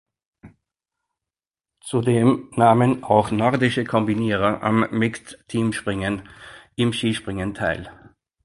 Zudem 1.79 2.49
nahmen 2.55 3.03
auch 3.03 3.29
Nordische 3.29 3.83
Kombinierer 3.83 4.63
am 4.63 4.87
"Mixed 4.89 5.37
Teamspringen" 5.47 6.27
im 6.75 6.91
Skispringen 6.91 7.53
teil. 7.53 7.87